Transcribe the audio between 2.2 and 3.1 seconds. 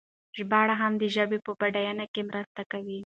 مرسته کوي.